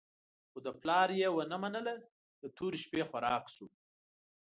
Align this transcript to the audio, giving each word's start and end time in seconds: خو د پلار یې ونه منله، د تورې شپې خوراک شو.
خو 0.51 0.57
د 0.65 0.67
پلار 0.81 1.09
یې 1.21 1.27
ونه 1.31 1.57
منله، 1.63 1.93
د 2.41 2.43
تورې 2.57 2.77
شپې 2.83 3.01
خوراک 3.09 3.45
شو. 3.55 3.67